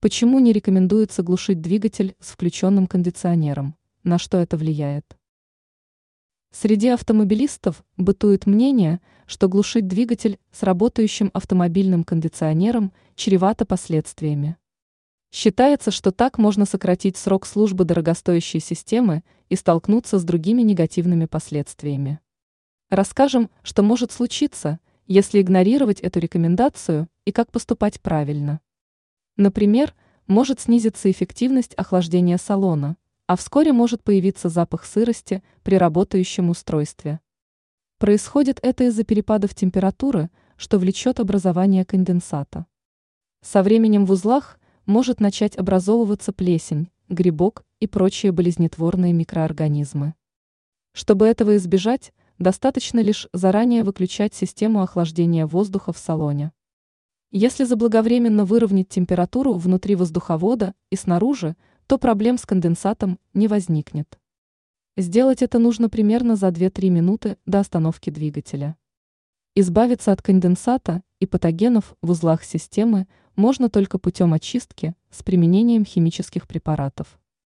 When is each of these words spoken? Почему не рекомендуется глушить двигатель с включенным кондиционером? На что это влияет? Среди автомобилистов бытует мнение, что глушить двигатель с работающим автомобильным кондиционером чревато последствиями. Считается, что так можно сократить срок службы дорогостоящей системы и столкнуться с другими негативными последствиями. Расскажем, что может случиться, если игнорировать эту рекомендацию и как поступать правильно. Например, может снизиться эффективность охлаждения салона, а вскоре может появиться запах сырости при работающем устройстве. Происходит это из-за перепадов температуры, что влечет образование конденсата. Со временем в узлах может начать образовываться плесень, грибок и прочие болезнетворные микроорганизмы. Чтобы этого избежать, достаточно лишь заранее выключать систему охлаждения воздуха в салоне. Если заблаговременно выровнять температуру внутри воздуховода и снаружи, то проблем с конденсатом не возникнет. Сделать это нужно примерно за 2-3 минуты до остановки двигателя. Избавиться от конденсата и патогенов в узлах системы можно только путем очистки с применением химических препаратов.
Почему 0.00 0.38
не 0.38 0.52
рекомендуется 0.52 1.24
глушить 1.24 1.60
двигатель 1.60 2.14
с 2.20 2.28
включенным 2.28 2.86
кондиционером? 2.86 3.74
На 4.04 4.18
что 4.18 4.38
это 4.38 4.56
влияет? 4.56 5.18
Среди 6.52 6.86
автомобилистов 6.86 7.84
бытует 7.96 8.46
мнение, 8.46 9.00
что 9.26 9.48
глушить 9.48 9.88
двигатель 9.88 10.38
с 10.52 10.62
работающим 10.62 11.32
автомобильным 11.34 12.04
кондиционером 12.04 12.92
чревато 13.16 13.66
последствиями. 13.66 14.56
Считается, 15.32 15.90
что 15.90 16.12
так 16.12 16.38
можно 16.38 16.64
сократить 16.64 17.16
срок 17.16 17.44
службы 17.44 17.84
дорогостоящей 17.84 18.60
системы 18.60 19.24
и 19.48 19.56
столкнуться 19.56 20.20
с 20.20 20.22
другими 20.24 20.62
негативными 20.62 21.24
последствиями. 21.24 22.20
Расскажем, 22.88 23.50
что 23.64 23.82
может 23.82 24.12
случиться, 24.12 24.78
если 25.08 25.40
игнорировать 25.40 25.98
эту 25.98 26.20
рекомендацию 26.20 27.08
и 27.24 27.32
как 27.32 27.50
поступать 27.50 28.00
правильно. 28.00 28.60
Например, 29.38 29.94
может 30.26 30.58
снизиться 30.58 31.08
эффективность 31.08 31.72
охлаждения 31.74 32.38
салона, 32.38 32.96
а 33.28 33.36
вскоре 33.36 33.72
может 33.72 34.02
появиться 34.02 34.48
запах 34.48 34.84
сырости 34.84 35.44
при 35.62 35.76
работающем 35.76 36.50
устройстве. 36.50 37.20
Происходит 37.98 38.58
это 38.62 38.88
из-за 38.88 39.04
перепадов 39.04 39.54
температуры, 39.54 40.28
что 40.56 40.80
влечет 40.80 41.20
образование 41.20 41.84
конденсата. 41.84 42.66
Со 43.40 43.62
временем 43.62 44.06
в 44.06 44.10
узлах 44.10 44.58
может 44.86 45.20
начать 45.20 45.56
образовываться 45.56 46.32
плесень, 46.32 46.90
грибок 47.08 47.64
и 47.78 47.86
прочие 47.86 48.32
болезнетворные 48.32 49.12
микроорганизмы. 49.12 50.14
Чтобы 50.92 51.28
этого 51.28 51.56
избежать, 51.58 52.12
достаточно 52.40 52.98
лишь 52.98 53.28
заранее 53.32 53.84
выключать 53.84 54.34
систему 54.34 54.82
охлаждения 54.82 55.46
воздуха 55.46 55.92
в 55.92 55.98
салоне. 55.98 56.50
Если 57.30 57.64
заблаговременно 57.64 58.46
выровнять 58.46 58.88
температуру 58.88 59.52
внутри 59.52 59.94
воздуховода 59.96 60.74
и 60.88 60.96
снаружи, 60.96 61.56
то 61.86 61.98
проблем 61.98 62.38
с 62.38 62.46
конденсатом 62.46 63.18
не 63.34 63.48
возникнет. 63.48 64.18
Сделать 64.96 65.42
это 65.42 65.58
нужно 65.58 65.90
примерно 65.90 66.36
за 66.36 66.48
2-3 66.48 66.88
минуты 66.88 67.36
до 67.44 67.60
остановки 67.60 68.08
двигателя. 68.08 68.76
Избавиться 69.54 70.12
от 70.12 70.22
конденсата 70.22 71.02
и 71.20 71.26
патогенов 71.26 71.96
в 72.00 72.10
узлах 72.12 72.44
системы 72.44 73.06
можно 73.36 73.68
только 73.68 73.98
путем 73.98 74.32
очистки 74.32 74.94
с 75.10 75.22
применением 75.22 75.84
химических 75.84 76.48
препаратов. 76.48 77.20